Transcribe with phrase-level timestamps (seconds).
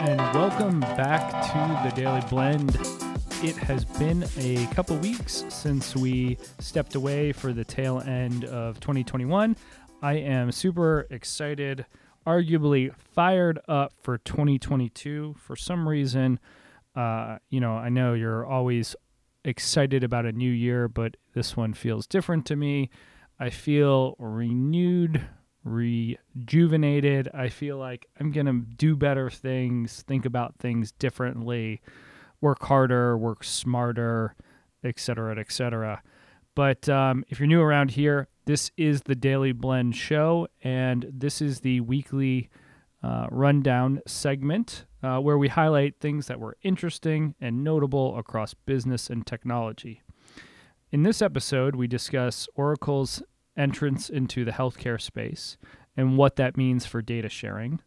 [0.00, 2.76] and welcome back to the Daily Blend.
[3.42, 8.78] It has been a couple weeks since we stepped away for the tail end of
[8.78, 9.56] 2021.
[10.00, 11.84] I am super excited,
[12.24, 15.34] arguably fired up for 2022.
[15.36, 16.38] For some reason,
[16.94, 18.94] uh, you know, I know you're always
[19.44, 22.90] excited about a new year, but this one feels different to me.
[23.40, 25.26] I feel renewed,
[25.68, 27.28] rejuvenated.
[27.34, 31.80] I feel like I'm going to do better things, think about things differently,
[32.40, 34.34] work harder, work smarter,
[34.84, 36.02] etc., etc.
[36.54, 41.40] But um, if you're new around here, this is the Daily Blend Show, and this
[41.40, 42.48] is the weekly
[43.02, 49.10] uh, rundown segment uh, where we highlight things that were interesting and notable across business
[49.10, 50.02] and technology.
[50.90, 53.22] In this episode, we discuss Oracle's
[53.58, 55.58] entrance into the healthcare space
[55.96, 57.80] and what that means for data sharing.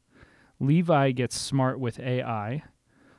[0.59, 2.63] Levi gets smart with AI.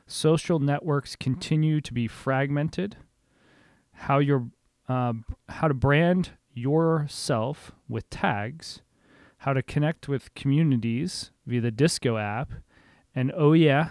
[0.05, 2.95] Social networks continue to be fragmented.
[3.91, 4.47] How your
[4.87, 5.13] uh,
[5.49, 8.81] how to brand yourself with tags.
[9.39, 12.53] How to connect with communities via the Disco app.
[13.15, 13.89] And oh yeah,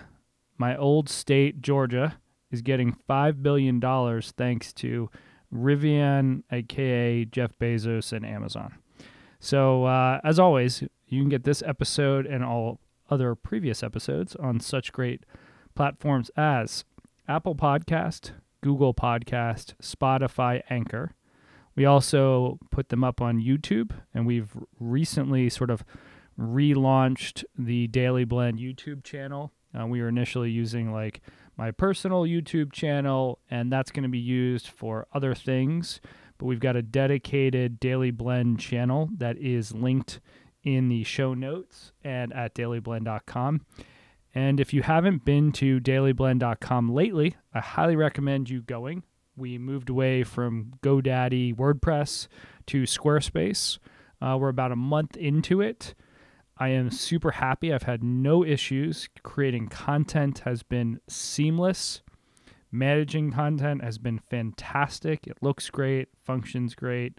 [0.57, 2.19] my old state Georgia
[2.51, 5.11] is getting five billion dollars thanks to
[5.55, 8.75] Rivian, aka Jeff Bezos, and Amazon.
[9.41, 12.79] So, uh, as always, you can get this episode and all
[13.11, 15.25] other previous episodes on such great
[15.75, 16.85] platforms as
[17.29, 21.15] Apple Podcast, Google Podcast, Spotify, Anchor.
[21.75, 25.85] We also put them up on YouTube, and we've recently sort of
[26.39, 29.53] relaunched the Daily Blend YouTube channel.
[29.79, 31.21] Uh, we were initially using like
[31.57, 36.01] my personal YouTube channel, and that's going to be used for other things.
[36.39, 40.21] But we've got a dedicated Daily Blend channel that is linked
[40.65, 43.67] in the show notes and at dailyblend.com.
[44.35, 49.03] And if you haven't been to dailyblend.com lately, I highly recommend you going.
[49.37, 52.29] We moved away from GoDaddy WordPress
[52.67, 53.79] to Squarespace.
[54.21, 55.95] Uh, we're about a month into it.
[56.63, 57.73] I am super happy.
[57.73, 59.09] I've had no issues.
[59.25, 62.03] Creating content has been seamless.
[62.71, 65.27] Managing content has been fantastic.
[65.27, 67.19] It looks great, functions great.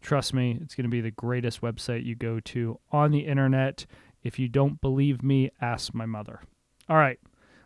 [0.00, 3.86] Trust me, it's going to be the greatest website you go to on the internet.
[4.24, 6.40] If you don't believe me, ask my mother.
[6.88, 7.20] All right.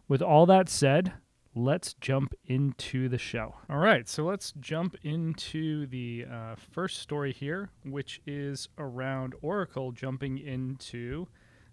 [0.08, 1.14] With all that said,
[1.56, 3.54] let's jump into the show.
[3.70, 9.90] All right, so let's jump into the uh, first story here, which is around Oracle
[9.90, 11.26] jumping into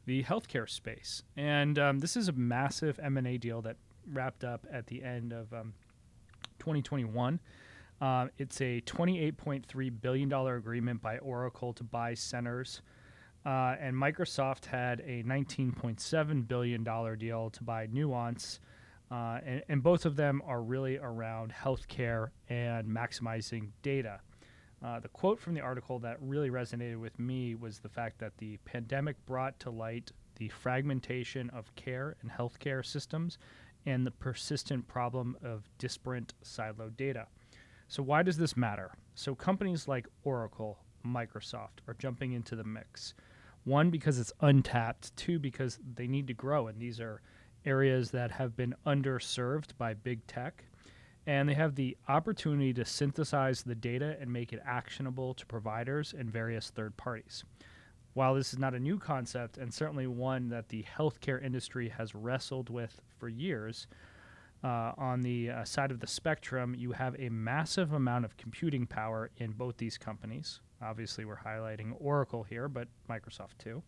[0.05, 3.75] the healthcare space, and um, this is a massive M and A deal that
[4.11, 5.73] wrapped up at the end of um,
[6.59, 7.39] 2021.
[8.01, 12.81] Uh, it's a $28.3 billion agreement by Oracle to buy Cerner.
[13.45, 16.83] Uh, and Microsoft had a $19.7 billion
[17.17, 18.59] deal to buy Nuance,
[19.13, 24.19] uh, and, and, both of them are really around healthcare and maximizing data.
[24.83, 28.35] Uh, the quote from the article that really resonated with me was the fact that
[28.39, 33.37] the pandemic brought to light the fragmentation of care and healthcare systems
[33.85, 37.27] and the persistent problem of disparate siloed data.
[37.87, 38.93] So, why does this matter?
[39.13, 43.13] So, companies like Oracle, Microsoft are jumping into the mix.
[43.63, 45.15] One, because it's untapped.
[45.15, 47.21] Two, because they need to grow, and these are
[47.65, 50.65] areas that have been underserved by big tech.
[51.25, 56.13] And they have the opportunity to synthesize the data and make it actionable to providers
[56.17, 57.45] and various third parties.
[58.13, 62.13] While this is not a new concept, and certainly one that the healthcare industry has
[62.13, 63.87] wrestled with for years,
[64.63, 68.85] uh, on the uh, side of the spectrum, you have a massive amount of computing
[68.85, 70.59] power in both these companies.
[70.81, 73.81] Obviously, we're highlighting Oracle here, but Microsoft too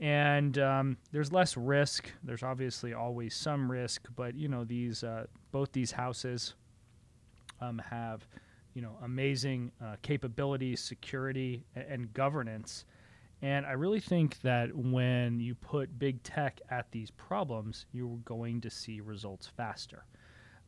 [0.00, 2.10] and um, there's less risk.
[2.22, 6.54] There's obviously always some risk, but you know these uh, both these houses
[7.60, 8.26] um, have
[8.74, 12.84] you know amazing uh, capabilities, security, and, governance.
[13.42, 18.60] And I really think that when you put big tech at these problems, you're going
[18.62, 20.06] to see results faster.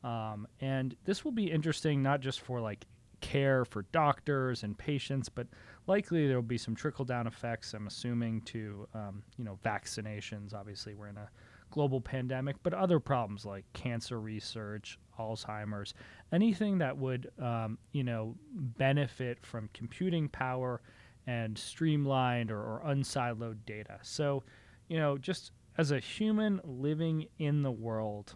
[0.05, 2.85] Um, and this will be interesting not just for like
[3.23, 5.47] care for doctors and patients, but
[5.87, 7.75] likely there will be some trickle down effects.
[7.75, 10.55] I'm assuming to um, you know vaccinations.
[10.55, 11.29] Obviously, we're in a
[11.71, 15.95] global pandemic, but other problems like cancer research, Alzheimer's,
[16.33, 20.81] anything that would um, you know benefit from computing power
[21.27, 23.99] and streamlined or, or unsiloed data.
[24.03, 24.45] So,
[24.89, 28.35] you know, just as a human living in the world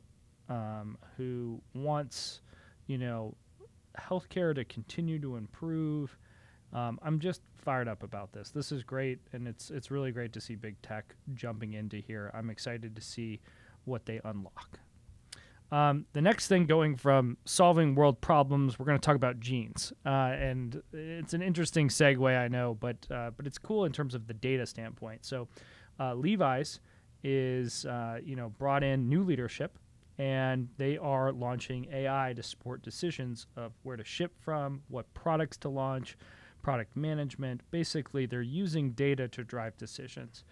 [0.48, 2.40] um, who wants,
[2.86, 3.36] you know,
[3.98, 6.16] healthcare to continue to improve.
[6.72, 8.50] Um, I'm just fired up about this.
[8.50, 12.30] This is great, and it's it's really great to see big tech jumping into here.
[12.34, 13.40] I'm excited to see
[13.84, 14.80] what they unlock.
[15.72, 19.92] Um, the next thing, going from solving world problems, we're going to talk about jeans,
[20.04, 24.14] uh, and it's an interesting segue, I know, but uh, but it's cool in terms
[24.14, 25.24] of the data standpoint.
[25.24, 25.48] So,
[25.98, 26.80] uh, Levi's
[27.22, 29.78] is uh, you know brought in new leadership,
[30.18, 35.56] and they are launching AI to support decisions of where to ship from, what products
[35.58, 36.16] to launch,
[36.62, 37.62] product management.
[37.70, 40.44] Basically, they're using data to drive decisions.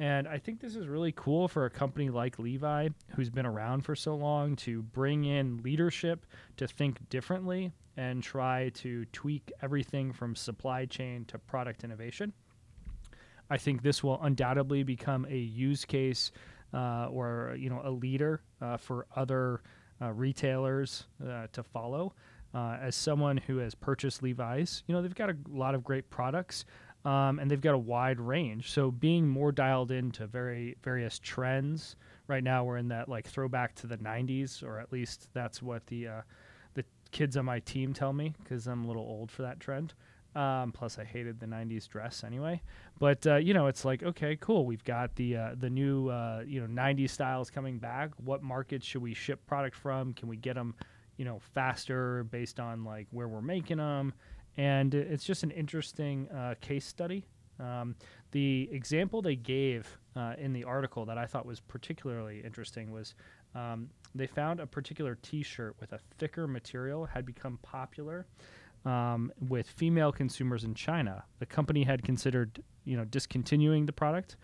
[0.00, 3.82] And I think this is really cool for a company like Levi, who's been around
[3.82, 6.24] for so long, to bring in leadership
[6.56, 12.32] to think differently and try to tweak everything from supply chain to product innovation.
[13.50, 16.30] I think this will undoubtedly become a use case
[16.72, 19.62] uh, or you know a leader uh, for other
[20.00, 22.14] uh, retailers uh, to follow.
[22.54, 26.08] Uh, as someone who has purchased Levi's, you know they've got a lot of great
[26.08, 26.64] products
[27.04, 28.70] um, and they've got a wide range.
[28.70, 31.96] So being more dialed into very various trends.
[32.26, 35.86] Right now, we're in that like throwback to the '90s, or at least that's what
[35.86, 36.20] the uh,
[36.74, 39.94] the kids on my team tell me because I'm a little old for that trend.
[40.34, 42.60] Um, plus, I hated the '90s dress anyway.
[42.98, 44.66] But uh, you know, it's like okay, cool.
[44.66, 48.10] We've got the uh, the new uh, you know '90s styles coming back.
[48.22, 50.12] What markets should we ship product from?
[50.12, 50.74] Can we get them,
[51.18, 54.14] you know, faster based on like where we're making them?
[54.58, 57.24] and it's just an interesting uh, case study.
[57.60, 57.94] Um,
[58.32, 63.14] the example they gave uh, in the article that I thought was particularly interesting was
[63.54, 68.26] um, they found a particular T-shirt with a thicker material had become popular
[68.84, 71.24] um, with female consumers in China.
[71.38, 74.36] The company had considered, you know, discontinuing the product,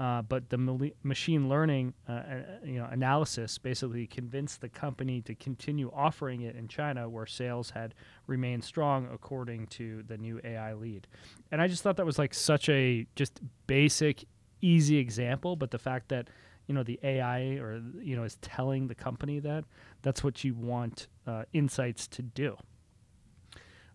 [0.00, 5.34] uh, but the machine learning uh, uh, you know, analysis basically convinced the company to
[5.34, 7.94] continue offering it in China, where sales had
[8.26, 11.06] remained strong, according to the new AI lead.
[11.52, 14.24] And I just thought that was like such a just basic,
[14.62, 15.54] easy example.
[15.54, 16.28] But the fact that
[16.66, 19.64] you know the AI or you know is telling the company that
[20.00, 22.56] that's what you want uh, insights to do.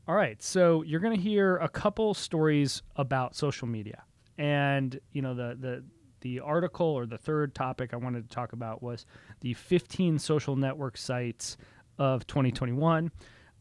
[0.08, 4.04] All right, so you're going to hear a couple stories about social media
[4.38, 5.84] and you know the the
[6.26, 9.06] the article or the third topic I wanted to talk about was
[9.42, 11.56] the 15 social network sites
[12.00, 13.12] of 2021.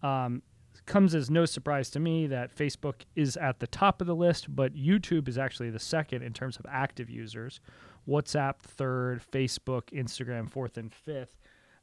[0.02, 0.40] Um,
[0.86, 4.46] comes as no surprise to me that Facebook is at the top of the list,
[4.56, 7.60] but YouTube is actually the second in terms of active users.
[8.08, 11.36] WhatsApp third, Facebook, Instagram fourth and fifth,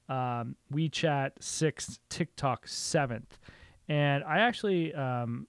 [0.09, 3.37] um, WeChat sixth, TikTok seventh.
[3.87, 5.45] And I actually um,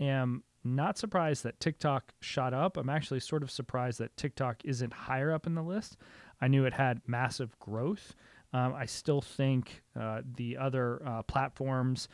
[0.00, 2.76] am not surprised that TikTok shot up.
[2.76, 5.96] I'm actually sort of surprised that TikTok isn't higher up in the list.
[6.40, 8.14] I knew it had massive growth.
[8.52, 12.08] Um, I still think uh, the other uh, platforms,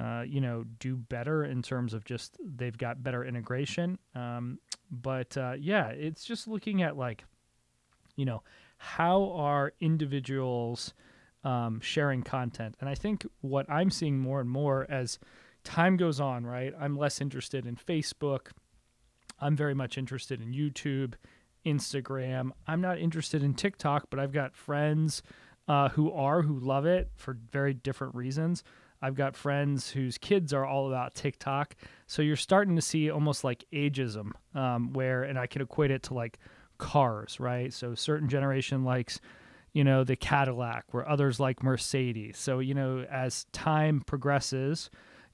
[0.00, 3.98] uh, you know, do better in terms of just they've got better integration.
[4.14, 4.58] Um,
[4.90, 7.24] but uh, yeah, it's just looking at like,
[8.16, 8.42] you know,
[8.78, 10.94] how are individuals
[11.44, 12.76] um, sharing content?
[12.80, 15.18] And I think what I'm seeing more and more as
[15.68, 16.72] time goes on, right?
[16.80, 18.48] I'm less interested in Facebook.
[19.38, 21.12] I'm very much interested in YouTube,
[21.66, 22.52] Instagram.
[22.66, 25.22] I'm not interested in TikTok, but I've got friends
[25.68, 28.64] uh, who are, who love it for very different reasons.
[29.02, 31.76] I've got friends whose kids are all about TikTok.
[32.06, 36.02] So you're starting to see almost like ageism, um, where, and I can equate it
[36.04, 36.38] to like
[36.78, 37.72] cars, right?
[37.74, 39.20] So certain generation likes,
[39.74, 42.38] you know, the Cadillac, where others like Mercedes.
[42.38, 44.88] So, you know, as time progresses,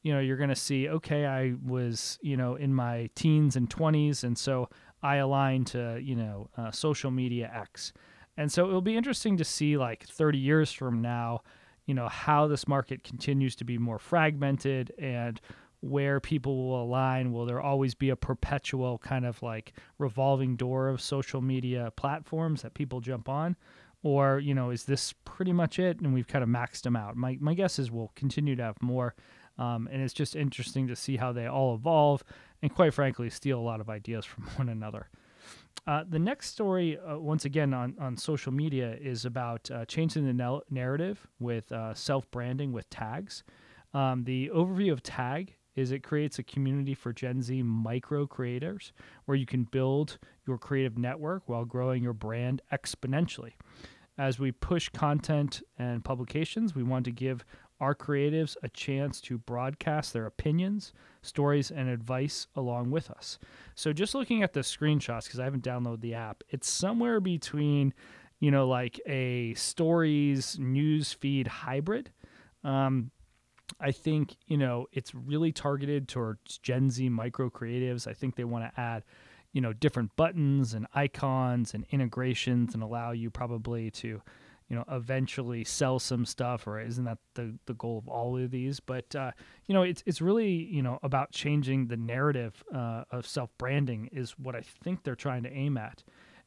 [0.05, 3.69] you know, you're going to see, okay, I was, you know, in my teens and
[3.69, 4.69] 20s, and so
[5.03, 7.95] I align to, you know, uh, social media X.
[8.37, 11.41] And so it'll be interesting to see, like, 30 years from now,
[11.87, 15.41] you know, how this market continues to be more fragmented and
[15.81, 17.33] where people will align.
[17.33, 22.63] Will there always be a perpetual kind of like revolving door of social media platforms
[22.63, 23.57] that people jump on?
[24.03, 27.17] Or, you know, is this pretty much it and we've kind of maxed them out?
[27.17, 29.15] My, my guess is we'll continue to have more
[29.59, 32.25] um, and it's just interesting to see how they all evolve
[32.63, 35.09] and, quite frankly, steal a lot of ideas from one another.
[35.87, 40.25] Uh, the next story, uh, once again on, on social media, is about uh, changing
[40.25, 43.45] the narrative with uh, self branding with tags.
[43.93, 48.93] Um, the overview of Tag is it creates a community for Gen Z micro creators
[49.25, 53.53] where you can build your creative network while growing your brand exponentially.
[54.17, 57.45] As we push content and publications, we want to give
[57.85, 63.39] our creatives a chance to broadcast their opinions, stories, and advice along with us.
[63.75, 67.93] So, just looking at the screenshots, because I haven't downloaded the app, it's somewhere between,
[68.41, 72.11] you know, like a stories news feed hybrid.
[72.65, 73.11] Um,
[73.79, 78.07] I think, you know, it's really targeted towards Gen Z micro creatives.
[78.07, 79.03] I think they want to add
[79.53, 84.21] you know, different buttons and icons and integrations and allow you probably to,
[84.69, 88.51] you know, eventually sell some stuff, or isn't that the, the goal of all of
[88.51, 88.81] these?
[88.81, 89.33] But, uh,
[89.67, 94.09] you know, it's, it's really, you know, about changing the narrative uh, of self branding
[94.13, 96.03] is what I think they're trying to aim at.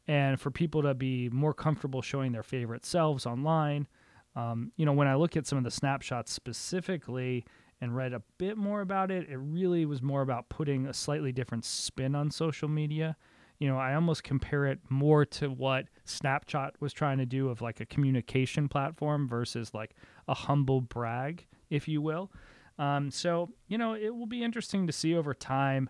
[0.07, 3.87] And for people to be more comfortable showing their favorite selves online.
[4.35, 7.45] Um, you know, when I look at some of the snapshots specifically,
[7.81, 11.31] and read a bit more about it, it really was more about putting a slightly
[11.31, 13.15] different spin on social media.
[13.59, 17.61] You know, I almost compare it more to what Snapchat was trying to do of
[17.61, 19.95] like a communication platform versus like
[20.27, 22.31] a humble brag, if you will.
[22.77, 25.89] Um, so, you know, it will be interesting to see over time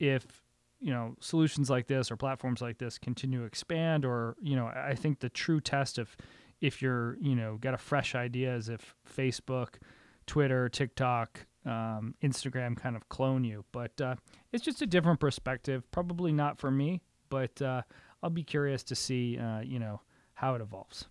[0.00, 0.42] if,
[0.80, 4.66] you know, solutions like this or platforms like this continue to expand or, you know,
[4.66, 6.16] I think the true test of
[6.60, 9.74] if you're, you know, got a fresh idea is if Facebook,
[10.26, 13.64] Twitter, TikTok, um, Instagram kind of clone you.
[13.72, 14.16] But uh,
[14.52, 15.90] it's just a different perspective.
[15.90, 17.82] Probably not for me, but uh,
[18.22, 20.00] I'll be curious to see, uh, you know,
[20.34, 21.06] how it evolves.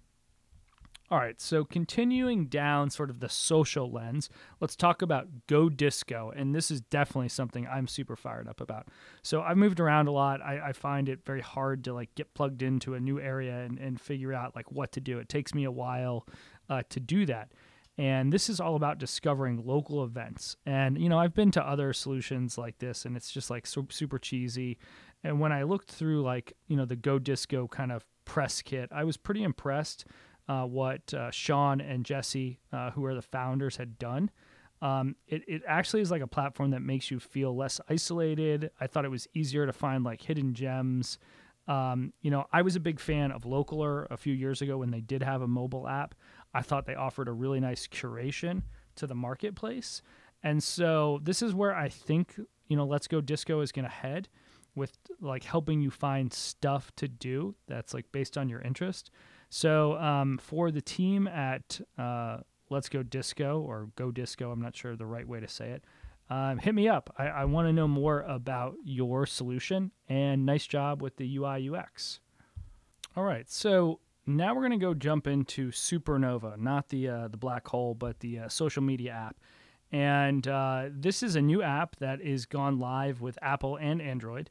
[1.12, 4.30] All right, so continuing down sort of the social lens,
[4.60, 6.34] let's talk about Go Disco.
[6.36, 8.88] And this is definitely something I'm super fired up about.
[9.22, 10.42] So I've moved around a lot.
[10.42, 13.78] I, I find it very hard to like get plugged into a new area and,
[13.78, 15.20] and figure out like what to do.
[15.20, 16.26] It takes me a while
[16.68, 17.52] uh, to do that.
[17.98, 20.58] And this is all about discovering local events.
[20.66, 24.18] And, you know, I've been to other solutions like this and it's just like super
[24.18, 24.80] cheesy.
[25.24, 28.90] And when I looked through like, you know, the Go Disco kind of press kit,
[28.92, 30.06] I was pretty impressed
[30.50, 34.32] uh, what uh, Sean and Jesse, uh, who are the founders, had done.
[34.82, 38.70] Um, it, it actually is like a platform that makes you feel less isolated.
[38.82, 41.20] I thought it was easier to find like hidden gems.
[41.68, 44.92] Um, you know, I was a big fan of Localeur a few years ago when
[44.92, 46.16] they did have a mobile app.
[46.54, 48.64] I thought they offered a really nice curation
[48.96, 50.02] to the marketplace.
[50.44, 53.92] And so this is where I think, you know, Let's Go Disco is going to
[53.92, 54.30] head
[54.76, 59.12] with like helping you find stuff to do that's like based on your interest.
[59.50, 62.38] So um, for the team at uh,
[62.70, 65.84] Let's Go Disco or Go Disco, I'm not sure the right way to say it.
[66.30, 67.14] Um, hit me up.
[67.18, 71.70] I, I want to know more about your solution and nice job with the UI
[71.70, 72.20] UX.
[73.16, 77.38] All right, so now we're going to go jump into Supernova, not the uh, the
[77.38, 79.38] black hole, but the uh, social media app.
[79.92, 84.50] And uh, this is a new app that is gone live with Apple and Android.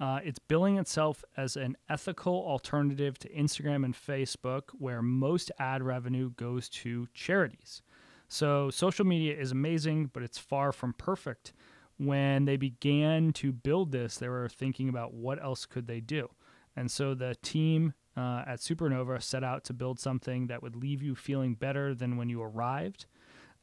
[0.00, 5.82] Uh, it's billing itself as an ethical alternative to Instagram and Facebook, where most ad
[5.82, 7.82] revenue goes to charities.
[8.26, 11.52] So social media is amazing, but it's far from perfect.
[11.98, 16.30] When they began to build this, they were thinking about what else could they do.
[16.74, 21.02] And so the team uh, at Supernova set out to build something that would leave
[21.02, 23.06] you feeling better than when you arrived.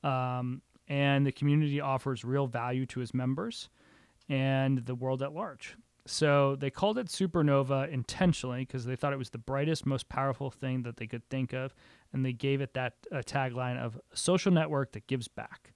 [0.03, 3.69] Um, and the community offers real value to its members
[4.29, 5.77] and the world at large.
[6.07, 10.49] So they called it Supernova intentionally because they thought it was the brightest, most powerful
[10.49, 11.75] thing that they could think of.
[12.11, 15.73] And they gave it that uh, tagline of a social network that gives back.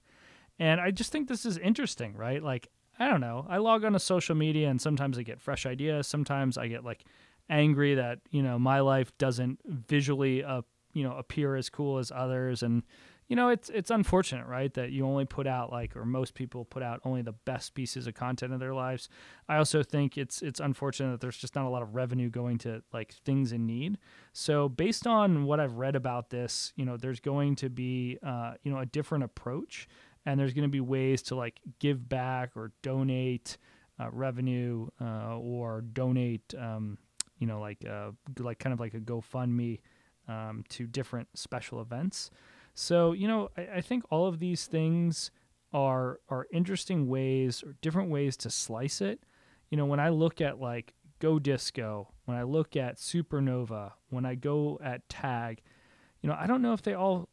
[0.58, 2.42] And I just think this is interesting, right?
[2.42, 3.46] Like, I don't know.
[3.48, 6.06] I log on to social media and sometimes I get fresh ideas.
[6.06, 7.04] Sometimes I get like
[7.48, 12.12] angry that you know my life doesn't visually uh, you know appear as cool as
[12.14, 12.62] others.
[12.62, 12.82] And
[13.28, 16.64] you know it's it's unfortunate right that you only put out like or most people
[16.64, 19.08] put out only the best pieces of content in their lives.
[19.48, 22.58] I also think it's it's unfortunate that there's just not a lot of revenue going
[22.58, 23.98] to like things in need.
[24.32, 28.54] So based on what i've read about this you know there's going to be uh,
[28.62, 29.88] you know a different approach.
[30.24, 33.58] And there's going to be ways to like give back or donate
[33.98, 36.98] uh, revenue uh, or donate um,
[37.42, 39.80] you know, like uh, like kind of like a GoFundMe
[40.28, 42.30] um, to different special events.
[42.72, 45.32] So you know, I, I think all of these things
[45.72, 49.24] are are interesting ways or different ways to slice it.
[49.70, 54.24] You know, when I look at like Go Disco, when I look at Supernova, when
[54.24, 55.62] I go at Tag,
[56.20, 57.28] you know, I don't know if they all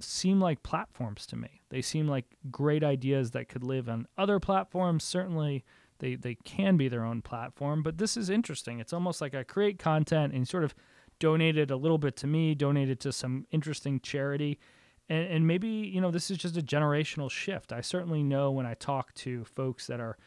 [0.00, 1.62] seem like platforms to me.
[1.70, 5.04] They seem like great ideas that could live on other platforms.
[5.04, 5.62] Certainly,
[6.04, 7.82] they they can be their own platform.
[7.82, 8.78] But this is interesting.
[8.78, 10.74] It's almost like I create content and sort of
[11.18, 14.58] donated a little bit to me, donated to some interesting charity.
[15.08, 17.72] And, and maybe, you know, this is just a generational shift.
[17.72, 20.18] I certainly know when I talk to folks that are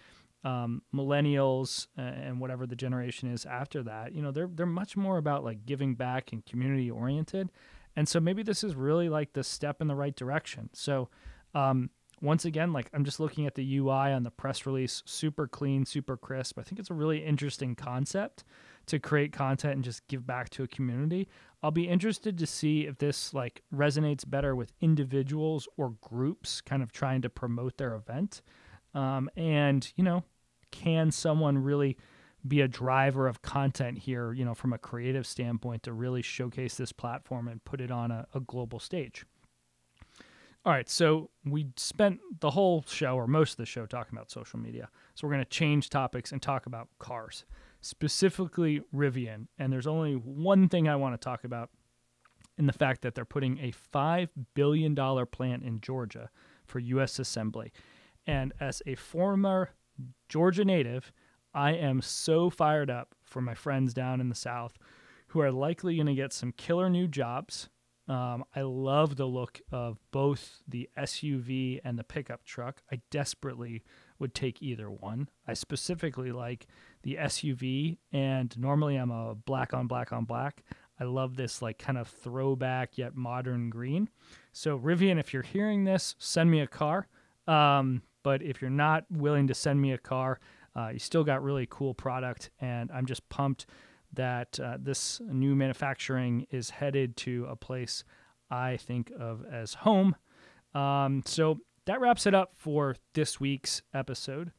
[0.43, 5.17] um, millennials and whatever the generation is after that, you know, they're they're much more
[5.17, 7.51] about like giving back and community oriented.
[7.95, 10.69] And so maybe this is really like the step in the right direction.
[10.73, 11.09] So
[11.53, 11.89] um,
[12.21, 15.85] once again, like I'm just looking at the UI on the press release, super clean,
[15.85, 16.57] super crisp.
[16.57, 18.43] I think it's a really interesting concept
[18.87, 21.27] to create content and just give back to a community.
[21.61, 26.81] I'll be interested to see if this like resonates better with individuals or groups kind
[26.81, 28.41] of trying to promote their event.
[28.93, 30.23] Um, and, you know,
[30.71, 31.97] can someone really
[32.47, 36.75] be a driver of content here, you know, from a creative standpoint to really showcase
[36.75, 39.25] this platform and put it on a, a global stage.
[40.67, 44.29] All right, so we spent the whole show or most of the show talking about
[44.29, 44.89] social media.
[45.15, 47.45] So we're going to change topics and talk about cars,
[47.79, 49.47] specifically Rivian.
[49.57, 51.69] And there's only one thing I want to talk about
[52.57, 54.93] in the fact that they're putting a $5 billion
[55.27, 56.29] plant in Georgia
[56.65, 57.17] for U.S.
[57.17, 57.71] assembly.
[58.25, 59.69] And as a former
[60.27, 61.13] Georgia native,
[61.53, 64.77] I am so fired up for my friends down in the South
[65.27, 67.69] who are likely going to get some killer new jobs.
[68.07, 72.81] Um, I love the look of both the SUV and the pickup truck.
[72.91, 73.83] I desperately
[74.19, 75.29] would take either one.
[75.47, 76.67] I specifically like
[77.03, 80.63] the SUV, and normally I'm a black on black on black.
[80.99, 84.09] I love this like kind of throwback yet modern green.
[84.51, 87.07] So Rivian, if you're hearing this, send me a car.
[87.45, 90.39] Um, but if you're not willing to send me a car,
[90.75, 93.65] uh, you still got really cool product, and I'm just pumped
[94.13, 98.03] that uh, this new manufacturing is headed to a place
[98.49, 100.15] I think of as home.
[100.73, 104.51] Um, so that wraps it up for this week's episode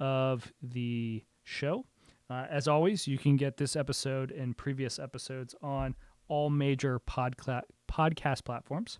[0.00, 1.86] of the show.
[2.30, 5.94] Uh, as always, you can get this episode and previous episodes on
[6.28, 8.98] all major podcla- podcast platforms.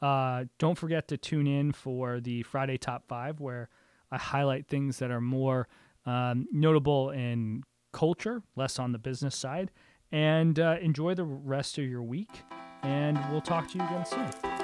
[0.00, 3.68] Uh, don't forget to tune in for the Friday Top 5, where
[4.10, 5.68] I highlight things that are more
[6.06, 9.70] um, notable in culture, less on the business side.
[10.12, 12.42] And uh, enjoy the rest of your week.
[12.82, 14.59] And we'll talk to you again soon.